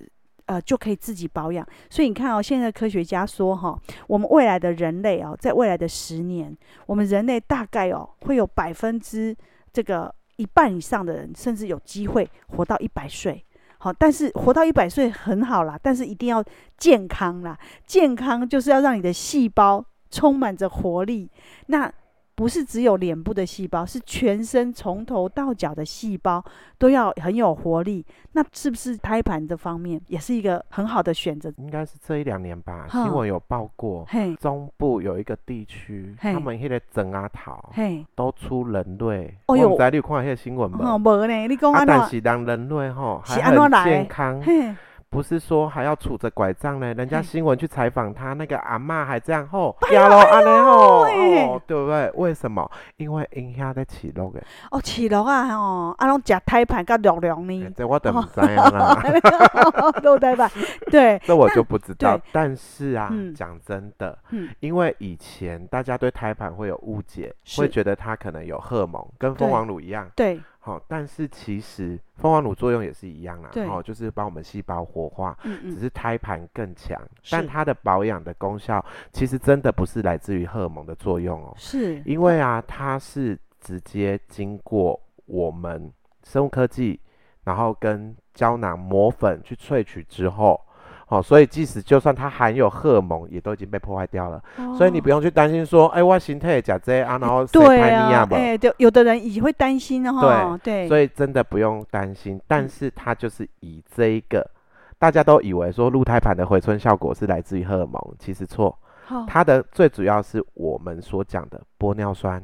[0.47, 1.67] 呃就可以自己保养。
[1.91, 6.57] 所以你看哦，现在科学家说哈、我们未来的人类哦，在未来的十年，
[6.87, 9.37] 我们人类大概哦会有百分之
[9.73, 13.45] 这个一半以上的人，甚至有机会活到一百岁。
[13.79, 16.43] 好，但是活到一百岁很好啦，但是一定要
[16.79, 17.59] 健康啦。
[17.87, 21.31] 健康就是要让你的细胞充满着活力。
[21.67, 21.93] 那
[22.37, 26.45] 不是只有脸部的细胞，是全身从头到脚的细胞
[26.79, 28.05] 都要很有活力。
[28.33, 31.51] 那是不是胎盘这方面也是一个很好的选择？
[31.57, 34.07] 应该是这一两年吧，新闻有报过，
[34.39, 37.73] 中部有一个地区，他们那个整阿桃
[38.15, 39.35] 都出人类。
[39.47, 40.99] 哦你有看那个新闻吗？
[40.99, 41.97] 没呢，你讲安怎？
[41.99, 44.43] 但是人人类吼还很健康。
[45.09, 46.93] 不是说还要杵着拐杖呢？
[46.95, 52.11] 人家新闻去采访他，那个阿嬷还这样吼，压咯安尼吼，哦，对不对？
[52.17, 52.71] 为什么？
[52.97, 54.43] 因为因遐在起肉的。
[54.71, 57.71] 哦，起肉啊吼，啊拢食胎盘甲肉量呢？
[57.77, 59.03] 这我都不知啊啦。
[60.03, 60.51] 都胎盘，
[60.91, 61.19] 对。
[61.25, 62.21] 这我就不知道。
[62.33, 64.19] 但是啊，讲真的，
[64.61, 70.11] 因为以前大家对胎盘会有误解，会觉得它可能有荷尔蒙，跟蜂王乳一样。
[70.15, 70.41] 对。
[70.67, 77.01] 好，但是其实蜂王乳作用也是一样啦，哦，就是帮我们细胞活化，嗯嗯，只是胎盘更强，
[77.31, 85.93] 但它的保养的功效其实真的不是来自于荷尔蒙的作用哦，是因为啊，它是直接经过我们
[86.25, 87.01] 生物科技，
[87.45, 90.61] 然后跟胶囊磨粉去萃取之后。
[91.09, 94.43] 哦，所以即使就算它含有荷尔蒙，也都已经被破坏掉了。
[94.57, 98.27] 哦、所以你不用去担心说，哎，我身体假这啊，然后谁拍你啊？
[98.33, 100.59] 哎，对，有的人也会担心哦。
[100.65, 102.41] 对对，所以真的不用担心。
[102.49, 104.51] 但是它就是以这一个，嗯、
[104.99, 108.77] 大家都以为说鹿胎盘的回春效果是来自于荷尔蒙，其实错。
[109.09, 112.43] 哦、它的最主要是我们所讲的玻尿酸、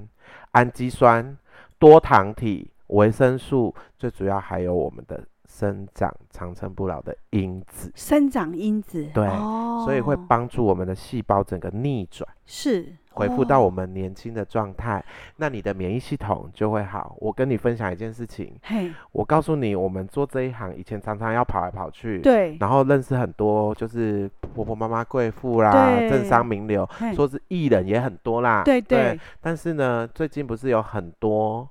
[0.53, 1.37] 氨基酸、
[1.81, 5.21] 多糖体、维生素，最主要还有我们的。
[5.59, 12.97] 生长长生不老的因子，生长因子，对，哦、所以会帮助我们的细胞整个逆转，是。
[13.15, 15.05] 恢复到我们年轻的状态，哦、
[15.37, 17.15] 那你的免疫系统就会好。
[17.21, 31.69] 我跟你分享一件事情，嘿，我告诉你，我们做这一行以前常常要跑来跑去，对，然后认识很多就是婆婆妈妈贵妇啦，政商名流，说是艺人也很多啦，对对，对，但是呢，最近不是有很多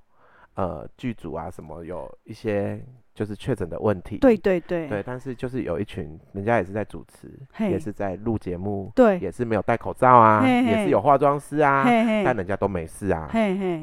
[0.53, 2.85] 呃剧组啊什么有一些。
[3.21, 7.29] 就是确诊的问题，对对对，对，但是就是有一群人家也是在主持，
[7.69, 11.84] 也是在录节目，对，也是没有戴口罩啊，也是有化妆师啊，
[12.25, 13.29] 但人家都没事啊，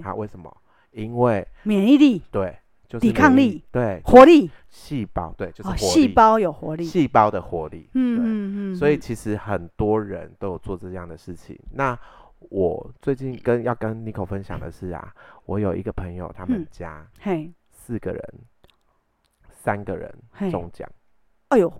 [0.02, 0.52] 啊，为什么？
[0.90, 2.52] 因为免疫力，对，
[2.88, 11.56] 就是抵抗力，对，活力，细胞，对，就是细胞有活力，细胞的活力，嗯嗯嗯，所以其实很多人都有做这样的事情。
[11.70, 11.96] 那
[12.40, 17.06] 我最近跟要跟 Nico 分享的是啊，我有一个朋友，他们家
[17.70, 18.20] 四个人。
[19.68, 20.10] 三个人
[20.50, 20.88] 中奖，
[21.48, 21.70] 哎呦，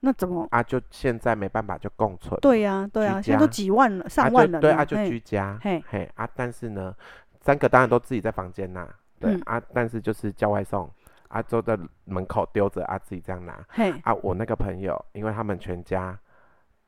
[0.00, 0.62] 那怎么啊？
[0.62, 2.40] 就现在没办法，就共存。
[2.40, 4.58] 对呀，对呀，现在都几万了，上万了。
[4.58, 5.58] 对啊，就居家。
[5.60, 6.96] 嘿，嘿啊，但是呢，
[7.42, 8.88] 三个当然都自己在房间呐。
[9.20, 10.90] 对啊，但是就是叫外送，
[11.28, 13.62] 啊，就在门口丢着啊，自己这样拿。
[13.68, 16.18] 嘿，啊，我那个朋友，因为他们全家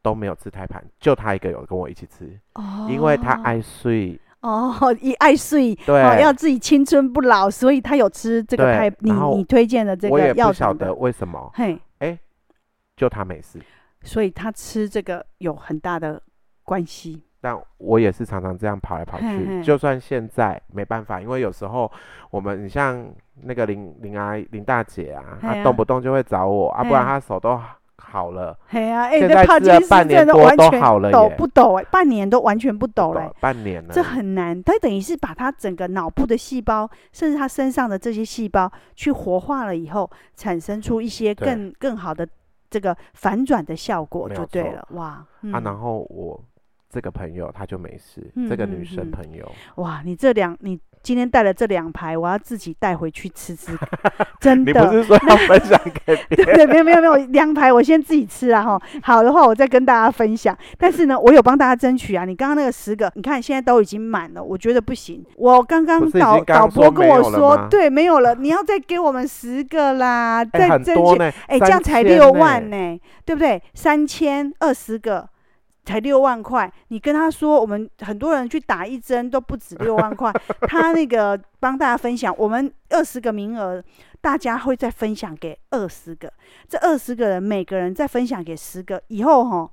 [0.00, 2.40] 都没有吃胎盘，就他一个有跟我一起吃，
[2.88, 4.18] 因为他爱睡。
[4.40, 10.14] 哦，一爱睡，对，要自己青春不老，所以他有吃这个胎，你你推荐的这个药。
[10.14, 12.18] 我也不晓得为什么，嘿，哎，
[12.96, 13.60] 就他没事，
[14.02, 16.22] 所以他吃这个有很大的
[16.62, 17.22] 关系。
[17.40, 21.90] 但我也是常常这样跑来跑去，就算现在没办法，因为有时候
[22.30, 23.04] 我们，你像
[23.42, 27.60] 那个林林阿林大姐啊，她动不动就会找我啊，不然她手都。
[28.10, 31.74] 好了，嘿啊，哎，那帕金森症完全抖不抖？
[31.74, 34.62] 哎，半年都完全不抖了，半年了，这很难。
[34.62, 42.26] 他等于是把他整个脑部的细胞，甚至他身上的这些细胞去活化了以后，产生出一些更更好的
[42.70, 44.88] 这个反转的效果，就对了。
[44.92, 46.42] 哇，啊，然后我
[46.88, 50.80] 这个朋友他就没事，这个女生朋友，哇，你这两你。
[51.02, 53.72] 今天带了这两排，我要自己带回去吃吃，
[54.40, 54.72] 真的。
[54.72, 56.56] 你不是说要分享给别人？
[56.56, 58.80] 对 对，没有没有没有，两排我先自己吃啊哈。
[59.02, 60.56] 好的话，我再跟大家分享。
[60.76, 62.24] 但是呢，我有帮大家争取啊。
[62.24, 65.24] 你刚刚那个十个，你看现在都已经满了，我觉得不行。
[65.36, 71.22] 我刚刚导导播跟我说，对，没有了，你要再给我们十个啦，再争取。
[71.46, 73.62] 哎，这样才六万呢，对不对？
[73.74, 75.28] 三千二十个。
[75.88, 80.30] 才六万块，你跟他说，我们很多人去打一针都不止六万块。
[80.68, 83.82] 他那个帮大家分享，我们二十个名额，
[84.20, 86.30] 大家会再分享给二十个，
[86.68, 89.70] 这二十个人每个人再分享给十个，以后哈，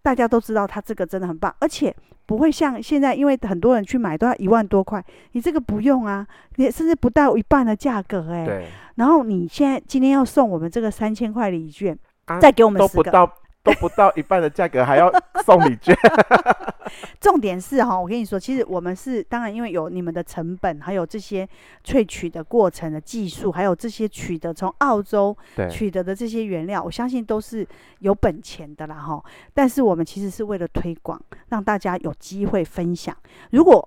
[0.00, 1.94] 大家都知道他这个真的很棒，而且
[2.24, 8.46] 不会像现在，因为很多人去买都要一万多块，你这个不用啊，你甚至不到一半的价格哎、欸。
[8.46, 8.66] 对。
[8.94, 13.30] 然后你现在今天要送我们这个三千块礼券，啊、再给我们十个。
[13.68, 15.12] 都不到一半的价格，还要
[15.44, 15.94] 送礼券。
[17.20, 21.46] 重点是哈，我跟你说，其实我们是当然，因为有你们的成本，还有这些
[21.84, 25.36] 萃取的过程的技术，还有这些取得从澳洲
[25.70, 27.66] 取得的这些原料，我相信都是
[27.98, 29.22] 有本钱的啦哈。
[29.52, 33.14] 但是我们其实是为了推广，让大家有机会分享。
[33.50, 33.86] 如果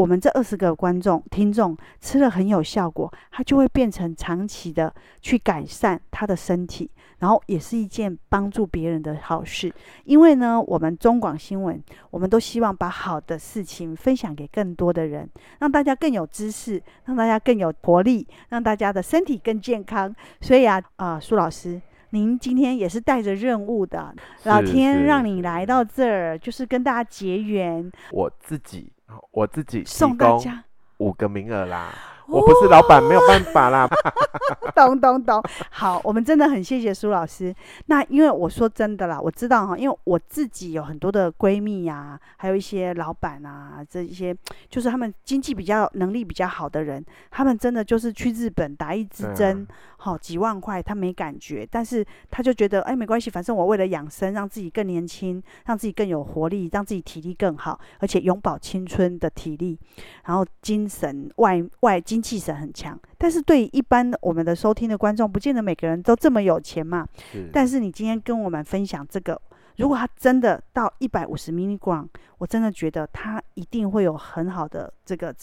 [0.00, 4.90] 我们这二十个观众、听众吃了很有效果，他就会变成长期的
[5.20, 9.70] 去改善他的身体，然后也是一件帮助别人的好事。
[10.04, 11.78] 因为呢，我们中广新闻，
[12.10, 15.28] 我们都希望把好的事情分享给更多的人，
[15.58, 20.16] 让大家更有知识，让大家更有活力，让大家的身体更健康。
[20.40, 21.78] 所以啊，啊、呃，苏老师，
[22.12, 27.92] 您今天也是带着任务的，老天让你来到这儿，就是跟大家结缘。
[28.12, 28.90] 我自己。
[29.30, 30.64] 我自己送大家。
[30.98, 31.94] 五个名额啦，
[32.30, 33.88] 我不是老板，没有办法啦。
[34.74, 37.54] 懂懂懂，好，我们真的很谢谢苏老师。
[37.86, 44.34] 那因为我说真的啦，我知道哈，因为我自己有很多的闺蜜呀、啊，还有一些老板啊，这一些
[44.68, 49.66] 就是他们经济比较能力比较好的人，他们真的就是去日本打一支针。
[50.02, 59.78] 好几万块，他没感觉，但是他就觉得，哎，没关系，反正我为了养生，让自己更年轻，让自己更有活力，让自己体力更好，而且永葆青春的体力，
[60.24, 62.98] 然后精神外外精气神很强。
[63.18, 67.06] 但是对于一般我们的收听的观众，不见得每个人都这么有钱嘛。
[67.32, 67.48] 是。
[67.52, 69.40] 但是你今天跟我们分享这个，
[69.76, 72.06] 如果他真的到一百五十 milligram，
[72.38, 75.34] 我真的觉得他一定会有很好的这个。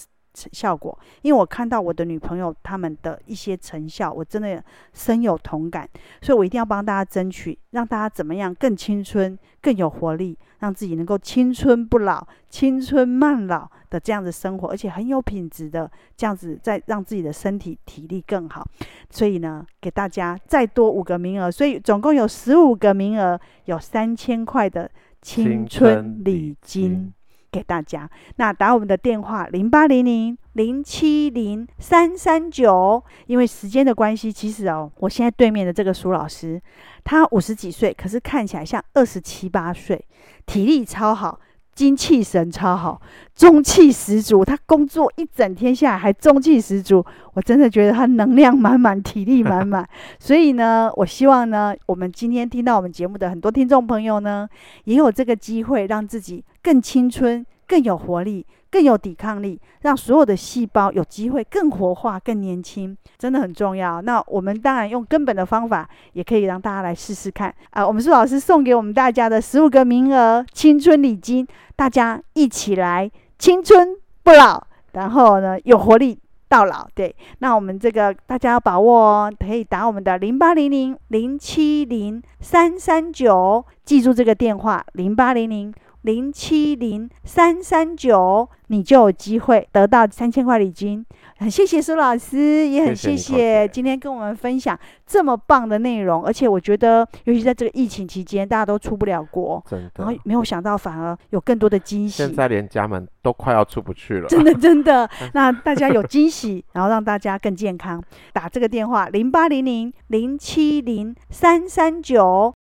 [0.51, 4.63] 效果，因为我看到我的女朋友他们的一些成效，我真的
[4.93, 5.89] 深有同感，
[6.21, 18.67] 所以我一定要帮大家争取，让大家怎么样更青春、更有活力，让自己能够青春不老、青春慢老的这样子生活，而且很有品质的这样子，再让自己的身体体力更好。
[19.09, 24.89] 所以呢，给大家再多五个名额，所以总共有十五个名额，有三千块的
[25.21, 27.13] 青春礼金。
[27.51, 33.03] 给大家，那打我们的电话零八零零零七零三三九。
[33.27, 36.61] 因为时间的关系，其实哦，我现在对面的这个苏老师，
[37.03, 40.03] 他五十几岁，可是看起来像二十七八岁，
[40.45, 41.39] 体力超好，
[41.73, 43.01] 精气神超好，
[43.35, 44.43] 中气十足。
[44.43, 49.87] 他工作一整天下来还中气十足，我真的觉得他能量满满，体力满满。
[50.19, 54.47] 所以呢，我希望呢，我们今天听到我们节目的很多听众朋友呢，
[54.85, 56.43] 也有这个机会让自己。
[56.68, 64.01] 更青春、更有活力、更有抵抗力，让所有的细胞有机会更活化、更年轻，真的很重要。
[64.01, 67.88] 那我们当然用根本的方法，也可以让大家来试试看啊！
[67.88, 71.47] 我们苏老师送给我们大家的十五个名额青春礼金，
[71.78, 73.09] 大家一起来
[73.39, 74.61] 青春不老，
[74.91, 76.86] 然后呢有活力到老。
[76.93, 85.74] 对，那我们这个大家要把握哦，可以打我们的零八零零零七零三三九，记住这个电话零八零零。
[86.03, 91.05] 零七零三三九，你就有机会得到三千块礼金。
[91.37, 96.23] 很谢谢苏老师，也很谢谢今天跟我们分享这么棒的内容。
[96.23, 99.63] 而且我觉得，尤其在这个疫情期间，大家都出不了国，
[99.97, 102.23] 然后没有想到反而有更多的惊喜。
[102.23, 105.07] 现在连家门都快要出不去了，真的 真的。
[105.33, 108.01] 那大家有惊喜， 然后让大家更健康，
[108.33, 112.55] 打这个电话零八零零零七零三三九。